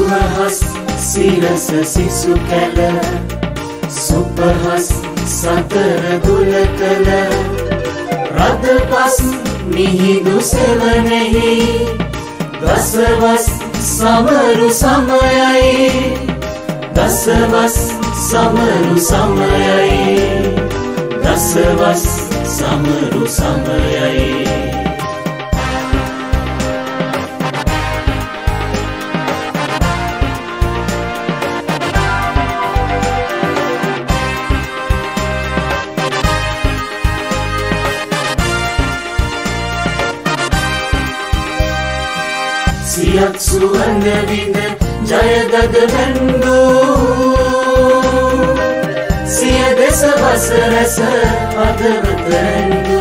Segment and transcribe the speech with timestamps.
[0.00, 0.60] සුරහස්
[0.98, 2.78] සිරස සිසු කැල
[3.96, 4.86] සුපහස්
[5.28, 7.10] සතර දුල කළ
[8.36, 9.16] රද පස්
[9.66, 11.52] මිහිදු සෙවනෙහි
[12.62, 13.46] දසවස්
[13.88, 15.92] සමරු සමයයි
[16.96, 17.76] දසවස්
[18.22, 20.18] සමරු සමයයි
[21.20, 22.06] දසවස්
[22.48, 24.70] සමරු සමයයි
[43.10, 44.56] සියක් සුවඳ විඳ
[45.10, 45.54] ජයගද
[45.92, 46.58] වැන්දු
[49.26, 50.94] සිය දෙස වසරැස
[51.64, 53.00] අදවතරැන්දු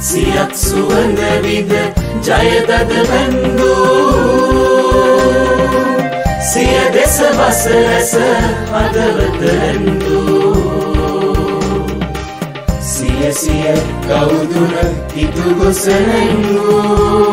[0.00, 1.72] සියක් සුවඳ විද
[2.28, 2.70] ජයදද
[3.08, 3.72] වැන්දු
[6.50, 8.12] සිය දෙස වසරැස
[8.82, 10.20] අදවතරැන්දු
[12.92, 14.74] සිය සිය කවුදුර
[15.14, 17.29] හිතු ගොසරැන්නු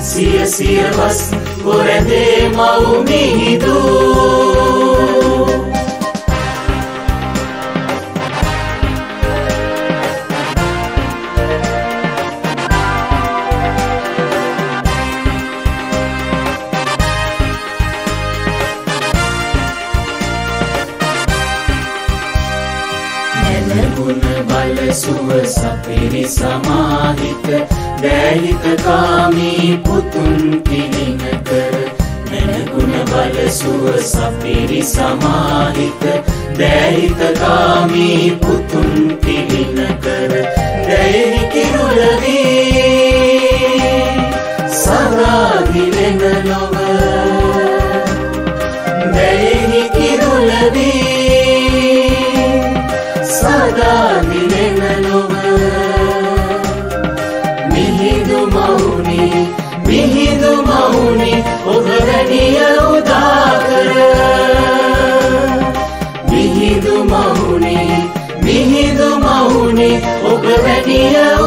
[0.00, 1.18] සිය සියවස්
[1.62, 4.14] පොරැදේ මවුමිහිදූ
[23.68, 27.46] නැගුණ බල සුව සපිරි සමාහිත
[28.02, 31.76] දෑහිත කාමී පුතුන් පිළින කර
[32.30, 36.04] නැනගුණ බල සුව සපිරි සමාහිත
[36.58, 38.92] දෑහිත කාමී පුතුන්
[39.24, 40.32] පිළින කර
[40.88, 42.84] දැයෙහි කිරුලවී
[44.74, 46.73] සදාගිලෙන නොව
[70.86, 71.43] මිහිදු